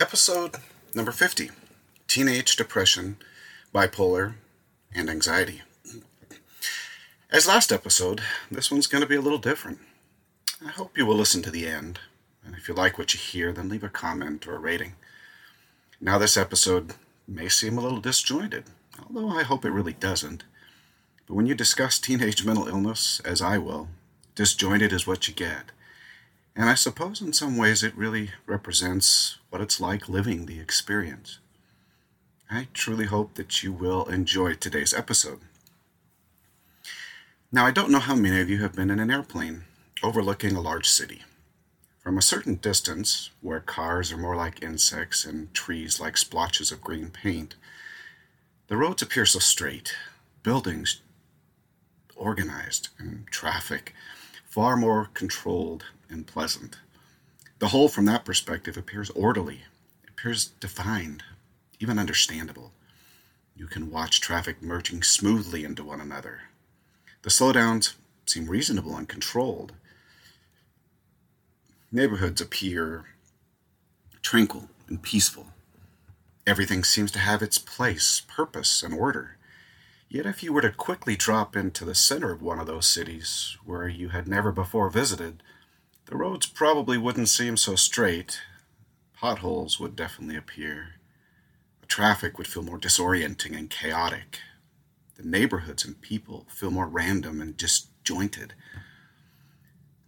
[0.00, 0.58] Episode
[0.94, 1.50] number 50
[2.06, 3.16] Teenage Depression,
[3.74, 4.34] Bipolar,
[4.94, 5.62] and Anxiety.
[7.32, 9.80] As last episode, this one's going to be a little different.
[10.64, 11.98] I hope you will listen to the end,
[12.46, 14.94] and if you like what you hear, then leave a comment or a rating.
[16.00, 16.94] Now, this episode
[17.26, 18.64] may seem a little disjointed,
[19.04, 20.44] although I hope it really doesn't.
[21.26, 23.88] But when you discuss teenage mental illness, as I will,
[24.36, 25.72] disjointed is what you get.
[26.58, 31.38] And I suppose in some ways it really represents what it's like living the experience.
[32.50, 35.38] I truly hope that you will enjoy today's episode.
[37.52, 39.66] Now, I don't know how many of you have been in an airplane
[40.02, 41.22] overlooking a large city.
[42.00, 46.80] From a certain distance, where cars are more like insects and trees like splotches of
[46.80, 47.54] green paint,
[48.66, 49.94] the roads appear so straight,
[50.42, 51.02] buildings
[52.16, 53.94] organized, and traffic
[54.58, 56.78] far more controlled and pleasant.
[57.60, 59.60] The whole, from that perspective, appears orderly,
[60.08, 61.22] appears defined,
[61.78, 62.72] even understandable.
[63.54, 66.40] You can watch traffic merging smoothly into one another.
[67.22, 67.94] The slowdowns
[68.26, 69.74] seem reasonable and controlled.
[71.92, 73.04] Neighborhoods appear
[74.22, 75.46] tranquil and peaceful.
[76.48, 79.36] Everything seems to have its place, purpose, and order.
[80.10, 83.58] Yet, if you were to quickly drop into the center of one of those cities
[83.64, 85.42] where you had never before visited,
[86.06, 88.40] the roads probably wouldn't seem so straight.
[89.12, 90.94] Potholes would definitely appear.
[91.82, 94.40] The traffic would feel more disorienting and chaotic.
[95.16, 98.54] The neighborhoods and people feel more random and disjointed.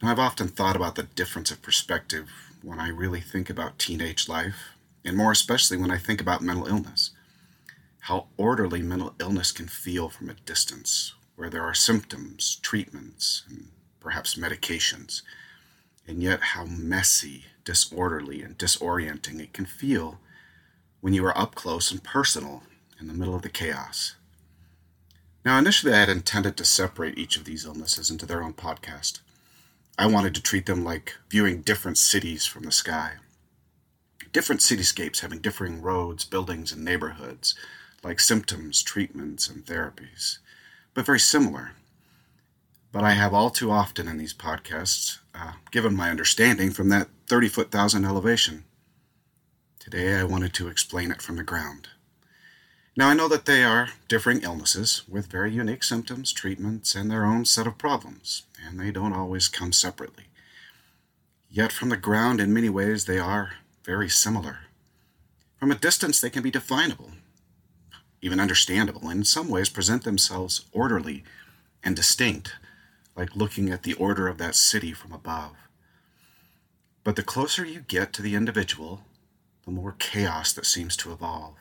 [0.02, 2.30] Now, I've often thought about the difference of perspective
[2.62, 4.70] when I really think about teenage life,
[5.04, 7.10] and more especially when I think about mental illness.
[8.00, 13.70] How orderly mental illness can feel from a distance, where there are symptoms, treatments, and
[14.00, 15.22] perhaps medications
[16.10, 20.18] and yet how messy, disorderly, and disorienting it can feel
[21.00, 22.64] when you are up close and personal
[23.00, 24.16] in the middle of the chaos.
[25.44, 29.20] Now, initially, I had intended to separate each of these illnesses into their own podcast.
[29.96, 33.12] I wanted to treat them like viewing different cities from the sky.
[34.32, 37.54] Different cityscapes having differing roads, buildings, and neighborhoods,
[38.02, 40.38] like symptoms, treatments, and therapies,
[40.94, 41.72] but very similar
[42.92, 47.08] but I have all too often in these podcasts uh, given my understanding from that
[47.28, 48.64] 30 foot thousand elevation.
[49.78, 51.88] Today I wanted to explain it from the ground.
[52.96, 57.24] Now I know that they are differing illnesses with very unique symptoms, treatments, and their
[57.24, 60.24] own set of problems, and they don't always come separately.
[61.48, 63.52] Yet from the ground, in many ways, they are
[63.84, 64.60] very similar.
[65.56, 67.12] From a distance, they can be definable,
[68.22, 71.24] even understandable, and in some ways present themselves orderly
[71.82, 72.54] and distinct
[73.16, 75.52] like looking at the order of that city from above.
[77.02, 79.02] But the closer you get to the individual,
[79.64, 81.54] the more chaos that seems to evolve.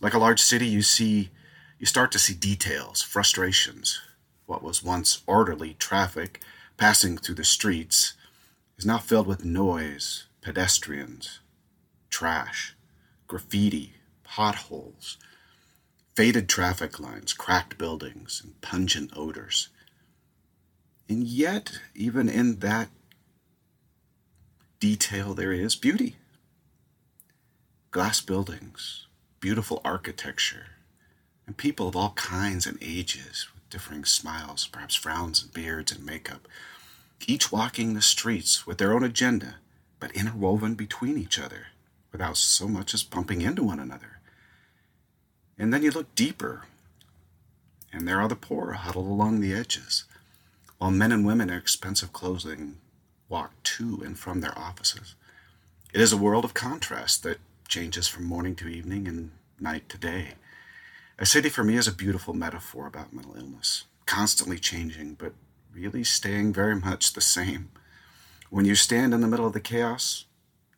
[0.00, 1.30] Like a large city, you see,
[1.78, 4.00] you start to see details, frustrations.
[4.46, 6.40] What was once orderly traffic
[6.76, 8.14] passing through the streets
[8.76, 11.40] is now filled with noise, pedestrians,
[12.10, 12.76] trash,
[13.26, 13.94] graffiti,
[14.24, 15.16] potholes,
[16.16, 19.68] faded traffic lines, cracked buildings, and pungent odors.
[21.10, 22.88] And yet, even in that
[24.80, 26.16] detail, there is beauty.
[27.90, 29.06] Glass buildings,
[29.40, 30.68] beautiful architecture,
[31.46, 36.04] and people of all kinds and ages with differing smiles, perhaps frowns and beards and
[36.04, 36.48] makeup,
[37.26, 39.56] each walking the streets with their own agenda,
[40.00, 41.66] but interwoven between each other
[42.10, 44.15] without so much as bumping into one another.
[45.58, 46.64] And then you look deeper,
[47.92, 50.04] and there are the poor huddled along the edges
[50.78, 52.76] while men and women in expensive clothing
[53.28, 55.14] walk to and from their offices.
[55.94, 59.98] It is a world of contrast that changes from morning to evening and night to
[59.98, 60.34] day.
[61.18, 65.32] A city for me is a beautiful metaphor about mental illness, constantly changing, but
[65.72, 67.70] really staying very much the same.
[68.50, 70.26] When you stand in the middle of the chaos,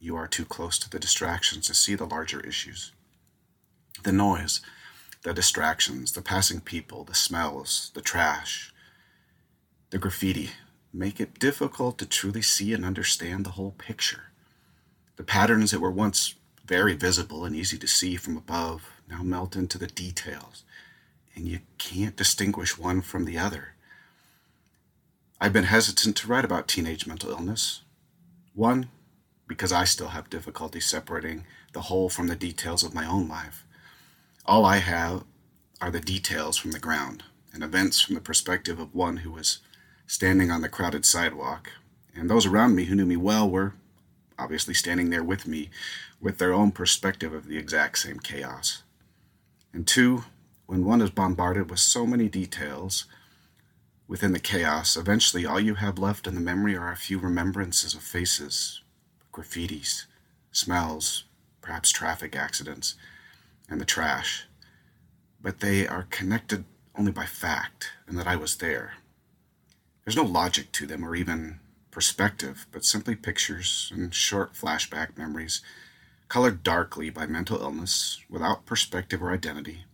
[0.00, 2.92] you are too close to the distractions to see the larger issues.
[4.02, 4.60] The noise,
[5.22, 8.72] the distractions, the passing people, the smells, the trash,
[9.90, 10.50] the graffiti
[10.92, 14.24] make it difficult to truly see and understand the whole picture.
[15.16, 16.34] The patterns that were once
[16.64, 20.64] very visible and easy to see from above now melt into the details,
[21.34, 23.74] and you can't distinguish one from the other.
[25.40, 27.82] I've been hesitant to write about teenage mental illness.
[28.54, 28.90] One,
[29.46, 33.64] because I still have difficulty separating the whole from the details of my own life.
[34.48, 35.24] All I have
[35.78, 37.22] are the details from the ground
[37.52, 39.58] and events from the perspective of one who was
[40.06, 41.70] standing on the crowded sidewalk,
[42.14, 43.74] and those around me who knew me well were
[44.38, 45.68] obviously standing there with me
[46.18, 48.84] with their own perspective of the exact same chaos.
[49.74, 50.24] And two,
[50.64, 53.04] when one is bombarded with so many details
[54.06, 57.92] within the chaos, eventually all you have left in the memory are a few remembrances
[57.92, 58.80] of faces,
[59.30, 60.06] graffitis,
[60.52, 61.24] smells,
[61.60, 62.94] perhaps traffic accidents,
[63.68, 64.46] and the trash.
[65.40, 66.64] But they are connected
[66.96, 68.94] only by fact and that I was there.
[70.04, 71.60] There's no logic to them or even
[71.90, 75.60] perspective, but simply pictures and short flashback memories,
[76.28, 79.84] colored darkly by mental illness, without perspective or identity.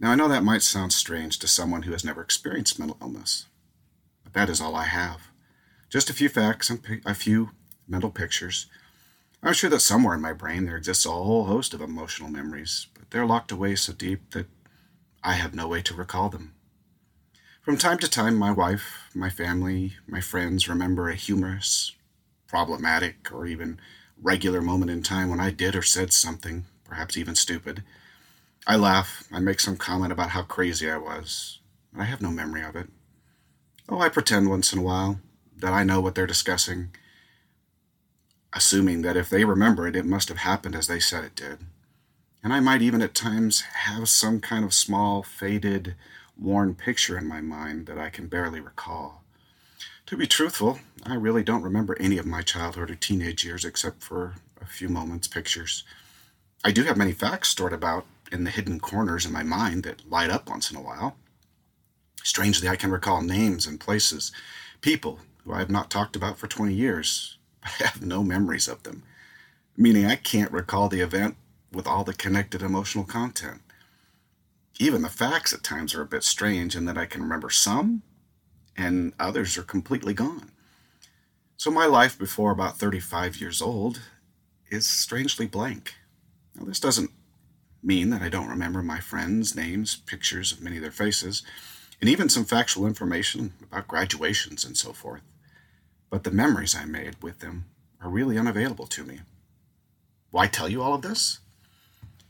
[0.00, 3.46] Now, I know that might sound strange to someone who has never experienced mental illness,
[4.24, 5.28] but that is all I have.
[5.88, 7.50] Just a few facts and a few
[7.86, 8.66] mental pictures.
[9.44, 12.86] I'm sure that somewhere in my brain there exists a whole host of emotional memories,
[12.94, 14.46] but they're locked away so deep that
[15.24, 16.54] I have no way to recall them.
[17.60, 21.92] From time to time, my wife, my family, my friends remember a humorous,
[22.46, 23.80] problematic, or even
[24.20, 27.82] regular moment in time when I did or said something, perhaps even stupid.
[28.64, 31.58] I laugh, I make some comment about how crazy I was,
[31.92, 32.88] but I have no memory of it.
[33.88, 35.18] Oh, I pretend once in a while
[35.56, 36.90] that I know what they're discussing,
[38.52, 41.58] assuming that if they remember it, it must have happened as they said it did.
[42.42, 45.94] And I might even at times have some kind of small, faded,
[46.38, 49.22] worn picture in my mind that I can barely recall.
[50.06, 54.02] To be truthful, I really don't remember any of my childhood or teenage years except
[54.02, 55.84] for a few moments, pictures.
[56.64, 60.08] I do have many facts stored about in the hidden corners in my mind that
[60.10, 61.16] light up once in a while.
[62.24, 64.32] Strangely, I can recall names and places,
[64.80, 67.36] people who I have not talked about for 20 years.
[67.64, 69.02] I have no memories of them,
[69.76, 71.36] meaning I can't recall the event
[71.72, 73.60] with all the connected emotional content.
[74.78, 78.02] Even the facts at times are a bit strange in that I can remember some
[78.76, 80.50] and others are completely gone.
[81.56, 84.00] So my life before about 35 years old
[84.70, 85.94] is strangely blank.
[86.54, 87.10] Now, this doesn't
[87.82, 91.42] mean that I don't remember my friends' names, pictures of many of their faces,
[92.00, 95.22] and even some factual information about graduations and so forth.
[96.12, 97.64] But the memories I made with them
[98.00, 99.22] are really unavailable to me.
[100.30, 101.40] Why tell you all of this?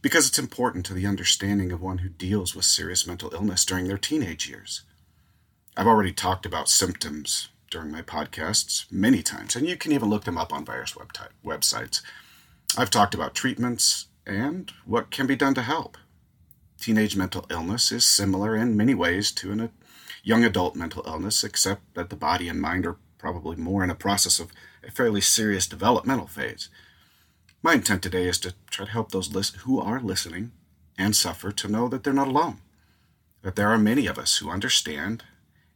[0.03, 3.87] because it's important to the understanding of one who deals with serious mental illness during
[3.87, 4.83] their teenage years.
[5.77, 10.25] I've already talked about symptoms during my podcasts many times, and you can even look
[10.25, 10.95] them up on various
[11.45, 12.03] websites.
[12.77, 15.97] I've talked about treatments and what can be done to help.
[16.81, 19.71] Teenage mental illness is similar in many ways to a
[20.25, 23.95] young adult mental illness, except that the body and mind are probably more in a
[23.95, 24.51] process of
[24.83, 26.69] a fairly serious developmental phase.
[27.63, 30.51] My intent today is to try to help those list- who are listening
[30.99, 32.59] and suffer to know that they're not alone,
[33.43, 35.23] that there are many of us who understand,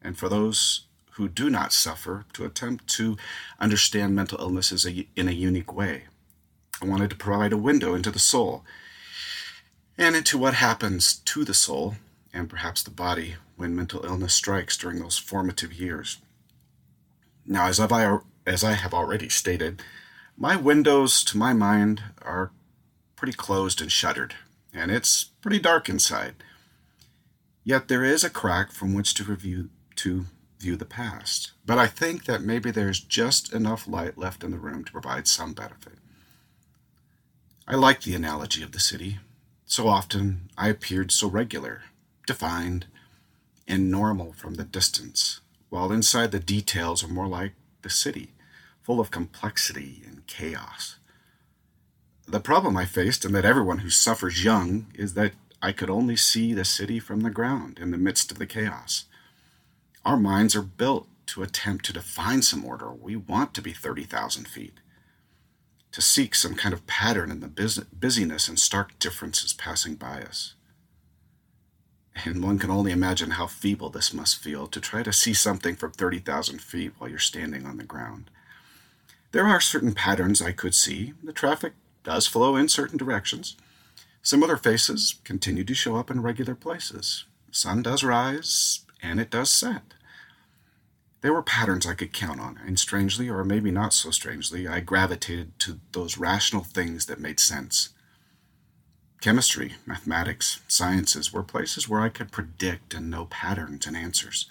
[0.02, 3.16] and for those who do not suffer, to attempt to
[3.60, 6.06] understand mental illnesses in a unique way.
[6.82, 8.64] I wanted to provide a window into the soul
[9.96, 11.94] and into what happens to the soul
[12.34, 16.18] and perhaps the body when mental illness strikes during those formative years.
[17.46, 19.82] Now, as I, as I have already stated,
[20.36, 22.50] my windows, to my mind, are
[23.14, 24.34] pretty closed and shuttered,
[24.74, 26.34] and it's pretty dark inside.
[27.64, 30.26] Yet there is a crack from which to review to
[30.58, 31.52] view the past.
[31.64, 35.26] But I think that maybe there's just enough light left in the room to provide
[35.26, 35.94] some benefit.
[37.66, 39.18] I like the analogy of the city.
[39.64, 41.82] So often I appeared so regular,
[42.26, 42.86] defined,
[43.66, 45.40] and normal from the distance,
[45.76, 47.52] while inside the details are more like
[47.82, 48.32] the city,
[48.80, 50.96] full of complexity and chaos.
[52.26, 56.16] The problem I faced, and that everyone who suffers young, is that I could only
[56.16, 59.04] see the city from the ground in the midst of the chaos.
[60.02, 62.90] Our minds are built to attempt to define some order.
[62.90, 64.80] We want to be 30,000 feet,
[65.92, 70.54] to seek some kind of pattern in the busyness and stark differences passing by us.
[72.24, 75.76] And one can only imagine how feeble this must feel to try to see something
[75.76, 78.30] from 30,000 feet while you're standing on the ground.
[79.32, 81.12] There are certain patterns I could see.
[81.22, 83.56] The traffic does flow in certain directions.
[84.22, 87.24] Similar faces continue to show up in regular places.
[87.48, 89.94] The sun does rise and it does set.
[91.20, 94.80] There were patterns I could count on, and strangely, or maybe not so strangely, I
[94.80, 97.90] gravitated to those rational things that made sense.
[99.20, 104.46] Chemistry, mathematics, sciences were places where I could predict and know patterns and answers.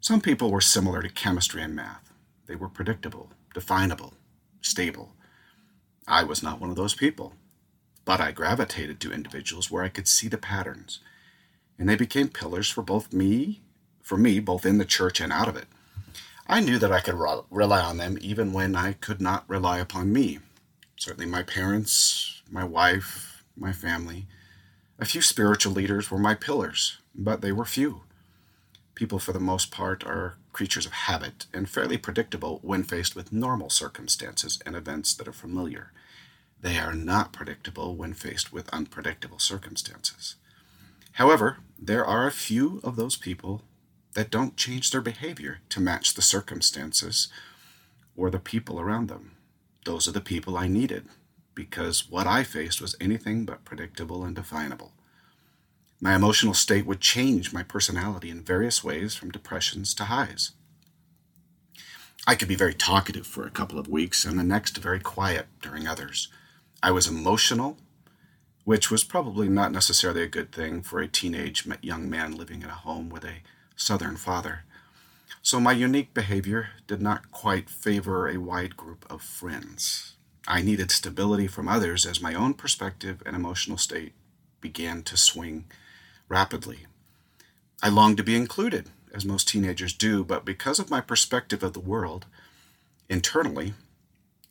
[0.00, 2.12] Some people were similar to chemistry and math.
[2.46, 4.14] They were predictable, definable,
[4.60, 5.14] stable.
[6.08, 7.34] I was not one of those people,
[8.04, 11.00] but I gravitated to individuals where I could see the patterns,
[11.78, 13.62] and they became pillars for both me,
[14.00, 15.66] for me, both in the church and out of it.
[16.46, 17.14] I knew that I could
[17.50, 20.40] rely on them even when I could not rely upon me.
[20.96, 24.26] Certainly, my parents, my wife, my family,
[24.98, 28.02] a few spiritual leaders were my pillars, but they were few.
[28.94, 33.32] People, for the most part, are creatures of habit and fairly predictable when faced with
[33.32, 35.92] normal circumstances and events that are familiar.
[36.60, 40.36] They are not predictable when faced with unpredictable circumstances.
[41.12, 43.62] However, there are a few of those people
[44.14, 47.28] that don't change their behavior to match the circumstances
[48.16, 49.32] or the people around them.
[49.84, 51.08] Those are the people I needed
[51.54, 54.92] because what I faced was anything but predictable and definable.
[56.00, 60.52] My emotional state would change my personality in various ways from depressions to highs.
[62.26, 65.46] I could be very talkative for a couple of weeks and the next very quiet
[65.60, 66.28] during others.
[66.82, 67.78] I was emotional,
[68.64, 72.68] which was probably not necessarily a good thing for a teenage young man living in
[72.68, 73.42] a home with a
[73.76, 74.64] Southern father.
[75.42, 80.14] So my unique behavior did not quite favor a wide group of friends.
[80.46, 84.12] I needed stability from others as my own perspective and emotional state
[84.60, 85.64] began to swing
[86.28, 86.86] rapidly.
[87.82, 91.74] I longed to be included, as most teenagers do, but because of my perspective of
[91.74, 92.26] the world,
[93.08, 93.74] internally,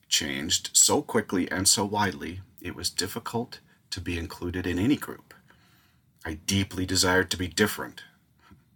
[0.07, 5.33] changed so quickly and so widely, it was difficult to be included in any group.
[6.25, 8.03] I deeply desired to be different,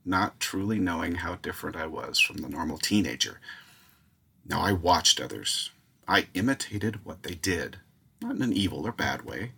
[0.04, 3.40] not truly knowing how different I was from the normal teenager.
[4.46, 5.72] Now I watched others.
[6.08, 7.78] I imitated what they did,
[8.22, 9.54] not in an evil or bad way.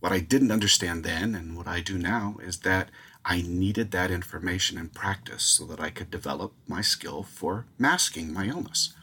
[0.00, 2.88] What I didn't understand then and what I do now is that
[3.24, 8.32] I needed that information and practice so that I could develop my skill for masking
[8.32, 8.94] my illness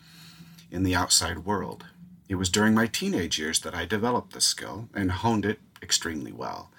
[0.70, 1.86] in the outside world.
[2.28, 6.34] It was during my teenage years that I developed this skill and honed it extremely
[6.34, 6.70] well.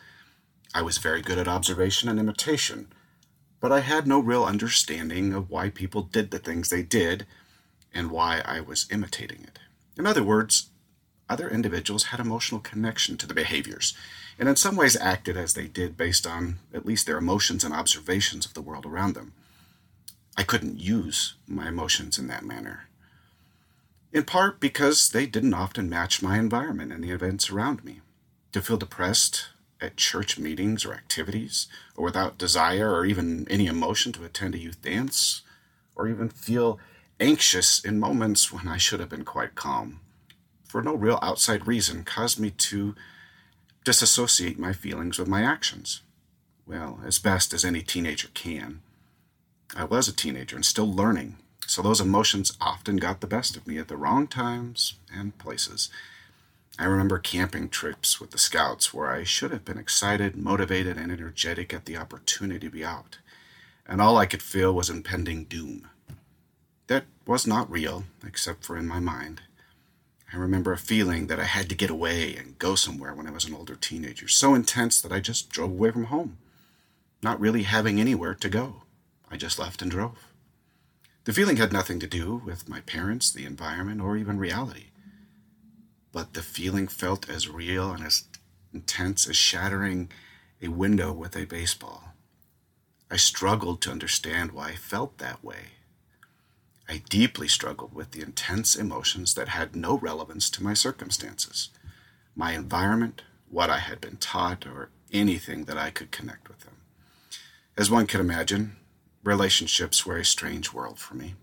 [0.74, 2.92] I was very good at observation and imitation,
[3.58, 7.26] but I had no real understanding of why people did the things they did
[7.94, 9.58] and why I was imitating it.
[10.00, 10.70] In other words,
[11.28, 13.94] other individuals had emotional connection to the behaviors
[14.38, 17.74] and in some ways acted as they did based on at least their emotions and
[17.74, 19.34] observations of the world around them.
[20.38, 22.88] I couldn't use my emotions in that manner.
[24.10, 28.00] In part because they didn't often match my environment and the events around me.
[28.52, 29.48] To feel depressed
[29.82, 34.58] at church meetings or activities, or without desire or even any emotion to attend a
[34.58, 35.42] youth dance,
[35.94, 36.78] or even feel
[37.20, 40.00] anxious in moments when I should have been quite calm,
[40.64, 42.94] for no real outside reason, caused me to
[43.84, 46.02] disassociate my feelings with my actions.
[46.66, 48.82] Well, as best as any teenager can.
[49.76, 51.36] I was a teenager and still learning,
[51.66, 55.90] so those emotions often got the best of me at the wrong times and places.
[56.78, 61.12] I remember camping trips with the scouts where I should have been excited, motivated, and
[61.12, 63.18] energetic at the opportunity to be out,
[63.86, 65.88] and all I could feel was impending doom.
[66.90, 69.40] That was not real, except for in my mind.
[70.32, 73.30] I remember a feeling that I had to get away and go somewhere when I
[73.30, 76.38] was an older teenager, so intense that I just drove away from home,
[77.22, 78.82] not really having anywhere to go.
[79.30, 80.26] I just left and drove.
[81.24, 84.90] The feeling had nothing to do with my parents, the environment, or even reality
[86.12, 88.24] but the feeling felt as real and as
[88.72, 90.10] intense as shattering
[90.62, 92.14] a window with a baseball.
[93.10, 95.72] I struggled to understand why I felt that way.
[96.90, 101.68] I deeply struggled with the intense emotions that had no relevance to my circumstances,
[102.34, 106.78] my environment, what I had been taught, or anything that I could connect with them.
[107.76, 108.74] As one can imagine,
[109.22, 111.36] relationships were a strange world for me.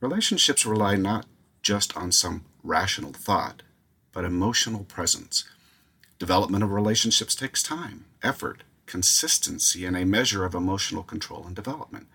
[0.00, 1.24] Relationships rely not
[1.62, 3.62] just on some rational thought,
[4.12, 5.44] but emotional presence.
[6.18, 12.08] Development of relationships takes time, effort, consistency, and a measure of emotional control and development.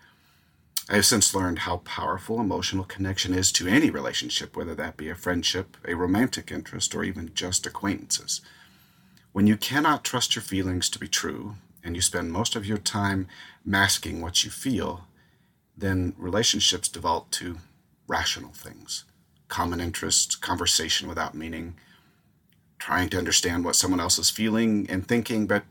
[0.90, 5.08] I have since learned how powerful emotional connection is to any relationship, whether that be
[5.08, 8.40] a friendship, a romantic interest, or even just acquaintances.
[9.30, 11.54] When you cannot trust your feelings to be true,
[11.84, 13.28] and you spend most of your time
[13.64, 15.06] masking what you feel,
[15.76, 17.58] then relationships devolve to
[18.08, 19.04] rational things
[19.46, 21.74] common interests, conversation without meaning,
[22.78, 25.64] trying to understand what someone else is feeling and thinking, but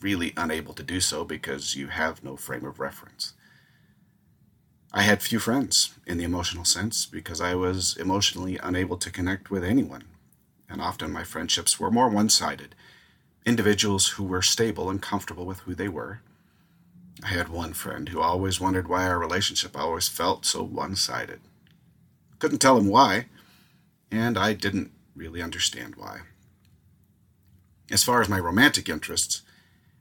[0.00, 3.32] really unable to do so because you have no frame of reference.
[4.94, 9.50] I had few friends in the emotional sense because I was emotionally unable to connect
[9.50, 10.04] with anyone,
[10.68, 12.74] and often my friendships were more one sided
[13.44, 16.20] individuals who were stable and comfortable with who they were.
[17.24, 21.40] I had one friend who always wondered why our relationship always felt so one sided.
[22.38, 23.26] Couldn't tell him why,
[24.10, 26.20] and I didn't really understand why.
[27.90, 29.42] As far as my romantic interests,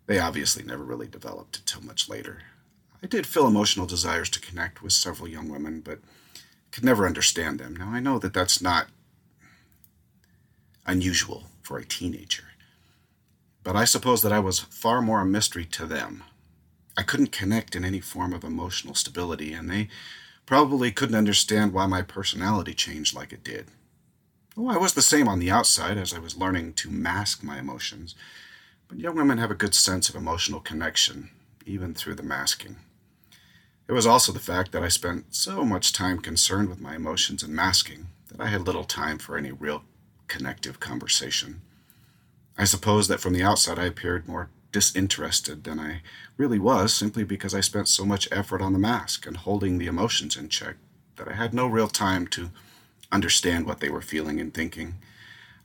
[0.05, 2.43] they obviously never really developed until much later.
[3.03, 5.99] I did feel emotional desires to connect with several young women, but
[6.71, 7.75] could never understand them.
[7.75, 8.87] Now, I know that that's not
[10.85, 12.43] unusual for a teenager,
[13.63, 16.23] but I suppose that I was far more a mystery to them.
[16.95, 19.87] I couldn't connect in any form of emotional stability, and they
[20.45, 23.67] probably couldn't understand why my personality changed like it did.
[24.55, 27.57] Oh, I was the same on the outside as I was learning to mask my
[27.57, 28.15] emotions,
[28.87, 31.31] but young women have a good sense of emotional connection,
[31.65, 32.75] even through the masking.
[33.91, 37.43] It was also the fact that I spent so much time concerned with my emotions
[37.43, 39.83] and masking that I had little time for any real
[40.29, 41.59] connective conversation.
[42.57, 46.03] I suppose that from the outside I appeared more disinterested than I
[46.37, 49.87] really was simply because I spent so much effort on the mask and holding the
[49.87, 50.77] emotions in check
[51.17, 52.49] that I had no real time to
[53.11, 54.99] understand what they were feeling and thinking.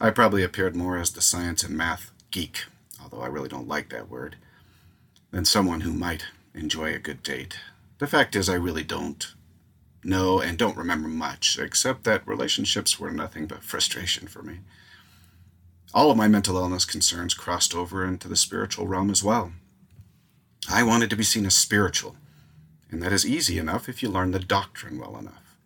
[0.01, 2.65] I probably appeared more as the science and math geek,
[3.01, 4.35] although I really don't like that word,
[5.31, 7.61] than someone who might enjoy a good date.
[7.99, 9.35] The fact is, I really don't
[10.05, 14.61] know and don't remember much, except that relationships were nothing but frustration for me.
[15.95, 19.53] All of my mental illness concerns crossed over into the spiritual realm as well.
[20.69, 22.17] I wanted to be seen as spiritual,
[22.91, 25.57] and that is easy enough if you learn the doctrine well enough.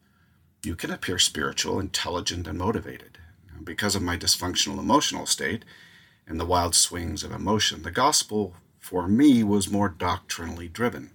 [0.62, 3.18] You can appear spiritual, intelligent, and motivated.
[3.64, 5.64] Because of my dysfunctional emotional state
[6.26, 11.10] and the wild swings of emotion, the gospel for me was more doctrinally driven.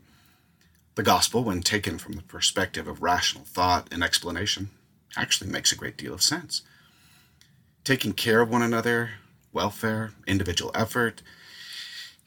[0.96, 4.70] The gospel, when taken from the perspective of rational thought and explanation,
[5.18, 6.62] actually makes a great deal of sense
[7.84, 9.12] taking care of one another,
[9.54, 11.22] welfare, individual effort,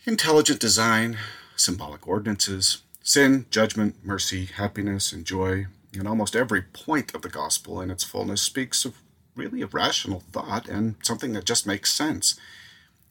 [0.04, 1.18] intelligent design,
[1.56, 7.80] symbolic ordinances, sin, judgment, mercy, happiness, and joy, and almost every point of the gospel
[7.80, 8.98] in its fullness speaks of
[9.34, 12.38] really of rational thought and something that just makes sense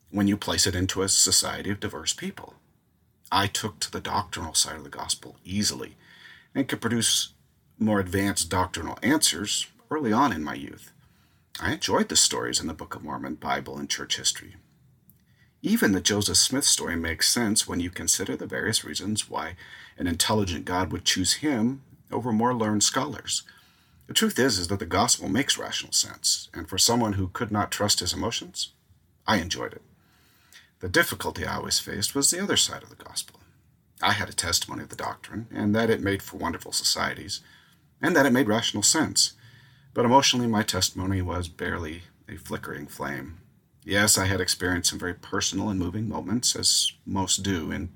[0.10, 2.54] when you place it into a society of diverse people.
[3.32, 5.96] I took to the doctrinal side of the gospel easily
[6.56, 7.34] and could produce
[7.78, 10.92] more advanced doctrinal answers early on in my youth.
[11.60, 14.56] I enjoyed the stories in the Book of Mormon, Bible, and church history.
[15.62, 19.56] Even the Joseph Smith story makes sense when you consider the various reasons why
[19.98, 23.44] an intelligent God would choose him over more learned scholars.
[24.08, 27.52] The truth is is that the gospel makes rational sense, and for someone who could
[27.52, 28.72] not trust his emotions,
[29.26, 29.82] I enjoyed it.
[30.80, 33.40] The difficulty I always faced was the other side of the gospel.
[34.02, 37.42] I had a testimony of the doctrine, and that it made for wonderful societies,
[38.00, 39.34] and that it made rational sense.
[39.96, 43.40] But emotionally, my testimony was barely a flickering flame.
[43.84, 47.90] Yes, I had experienced some very personal and moving moments, as most do in,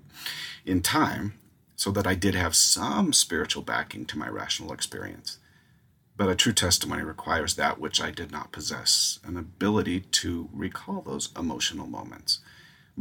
[0.65, 1.37] in time,
[1.75, 5.37] so that I did have some spiritual backing to my rational experience.
[6.17, 11.01] But a true testimony requires that which I did not possess an ability to recall
[11.01, 12.39] those emotional moments.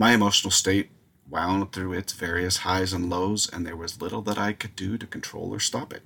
[0.01, 0.89] My emotional state
[1.29, 4.97] wound through its various highs and lows, and there was little that I could do
[4.97, 6.01] to control or stop it.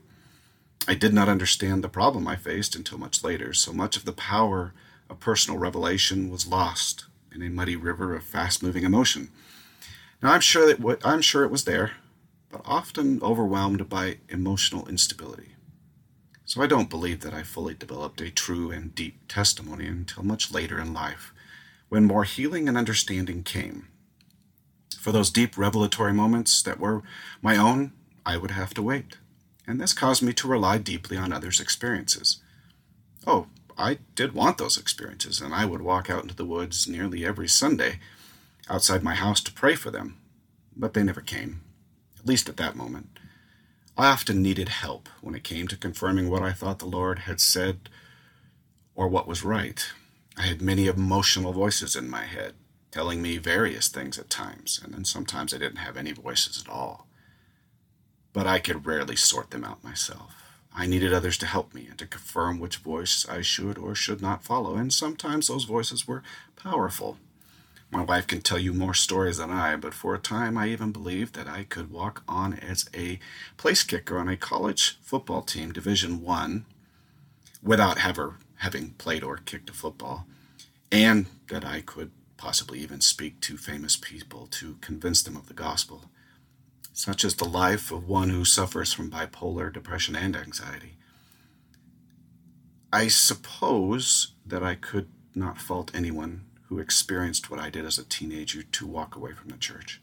[0.88, 4.12] I did not understand the problem I faced until much later, so much of the
[4.12, 4.74] power
[5.08, 9.30] of personal revelation was lost in a muddy river of fast moving emotion.
[10.20, 11.92] Now I'm sure that I'm sure it was there,
[12.50, 15.54] but often overwhelmed by emotional instability.
[16.44, 20.52] So I don't believe that I fully developed a true and deep testimony until much
[20.52, 21.32] later in life,
[21.94, 23.88] when more healing and understanding came.
[24.98, 27.02] For those deep revelatory moments that were
[27.40, 27.92] my own,
[28.26, 29.16] I would have to wait
[29.66, 32.38] and this caused me to rely deeply on others' experiences.
[33.26, 37.24] Oh, I did want those experiences, and I would walk out into the woods nearly
[37.24, 37.98] every Sunday
[38.68, 40.18] outside my house to pray for them,
[40.76, 41.62] but they never came,
[42.18, 43.18] at least at that moment.
[43.96, 47.40] I often needed help when it came to confirming what I thought the Lord had
[47.40, 47.88] said
[48.94, 49.86] or what was right.
[50.36, 52.54] I had many emotional voices in my head,
[52.90, 56.72] telling me various things at times, and then sometimes I didn't have any voices at
[56.72, 57.06] all
[58.34, 60.34] but I could rarely sort them out myself.
[60.76, 64.20] I needed others to help me and to confirm which voice I should or should
[64.20, 66.24] not follow, and sometimes those voices were
[66.56, 67.16] powerful.
[67.92, 70.90] My wife can tell you more stories than I, but for a time I even
[70.90, 73.20] believed that I could walk on as a
[73.56, 76.66] place kicker on a college football team, Division One,
[77.62, 80.26] without ever having played or kicked a football,
[80.90, 85.54] and that I could possibly even speak to famous people to convince them of the
[85.54, 86.10] gospel
[86.94, 90.96] such as the life of one who suffers from bipolar depression and anxiety.
[92.92, 98.04] I suppose that I could not fault anyone who experienced what I did as a
[98.04, 100.00] teenager to walk away from the church.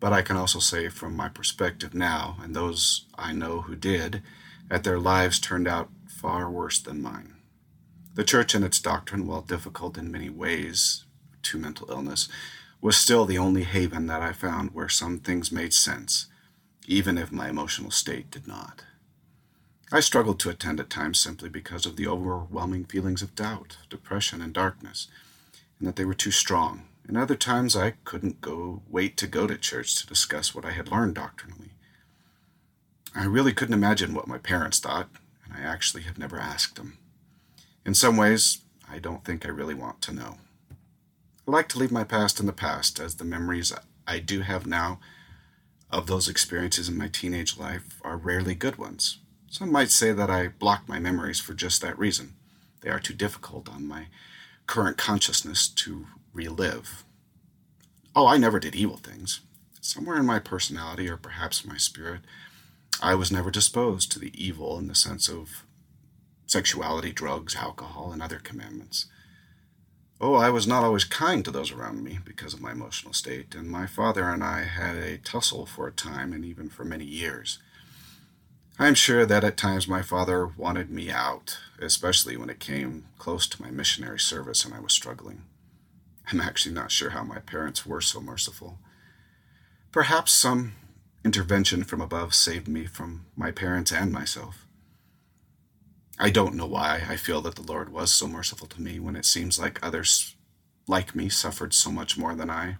[0.00, 4.22] But I can also say, from my perspective now, and those I know who did,
[4.70, 7.34] that their lives turned out far worse than mine.
[8.18, 11.04] The church and its doctrine, while difficult in many ways
[11.42, 12.28] to mental illness,
[12.80, 16.26] was still the only haven that I found where some things made sense,
[16.88, 18.82] even if my emotional state did not.
[19.92, 24.42] I struggled to attend at times simply because of the overwhelming feelings of doubt, depression,
[24.42, 25.06] and darkness,
[25.78, 26.88] and that they were too strong.
[27.06, 30.72] And other times I couldn't go wait to go to church to discuss what I
[30.72, 31.70] had learned doctrinally.
[33.14, 35.08] I really couldn't imagine what my parents thought,
[35.44, 36.98] and I actually have never asked them.
[37.88, 40.36] In some ways, I don't think I really want to know.
[40.70, 43.72] I like to leave my past in the past, as the memories
[44.06, 45.00] I do have now
[45.90, 49.20] of those experiences in my teenage life are rarely good ones.
[49.48, 52.34] Some might say that I block my memories for just that reason.
[52.82, 54.08] They are too difficult on my
[54.66, 57.06] current consciousness to relive.
[58.14, 59.40] Oh, I never did evil things.
[59.80, 62.20] Somewhere in my personality, or perhaps my spirit,
[63.00, 65.64] I was never disposed to the evil in the sense of
[66.48, 69.06] sexuality, drugs, alcohol, and other commandments.
[70.20, 73.54] Oh, I was not always kind to those around me because of my emotional state,
[73.54, 77.04] and my father and I had a tussle for a time and even for many
[77.04, 77.60] years.
[78.80, 83.06] I am sure that at times my father wanted me out, especially when it came
[83.18, 85.42] close to my missionary service and I was struggling.
[86.32, 88.78] I'm actually not sure how my parents were so merciful.
[89.92, 90.74] Perhaps some
[91.24, 94.67] intervention from above saved me from my parents and myself.
[96.20, 99.14] I don't know why I feel that the Lord was so merciful to me when
[99.14, 100.34] it seems like others
[100.88, 102.78] like me suffered so much more than I.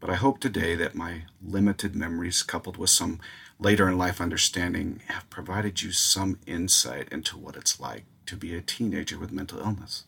[0.00, 3.20] But I hope today that my limited memories, coupled with some
[3.60, 8.52] later in life understanding, have provided you some insight into what it's like to be
[8.56, 10.04] a teenager with mental illness.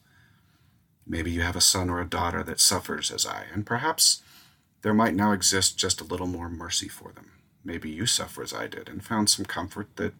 [1.06, 4.22] Maybe you have a son or a daughter that suffers as I, and perhaps
[4.82, 7.30] there might now exist just a little more mercy for them.
[7.64, 10.14] Maybe you suffer as I did and found some comfort that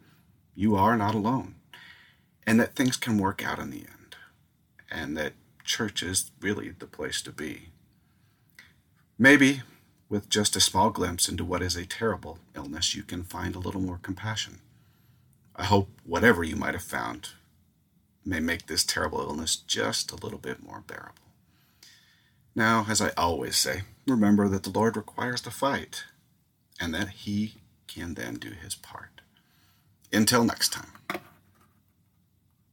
[0.55, 1.57] you are not alone,
[2.50, 4.16] and that things can work out in the end,
[4.90, 7.68] and that church is really the place to be.
[9.16, 9.62] Maybe
[10.08, 13.60] with just a small glimpse into what is a terrible illness, you can find a
[13.60, 14.58] little more compassion.
[15.54, 17.28] I hope whatever you might have found
[18.24, 21.22] may make this terrible illness just a little bit more bearable.
[22.56, 26.02] Now, as I always say, remember that the Lord requires the fight,
[26.80, 29.20] and that He can then do His part.
[30.12, 30.99] Until next time.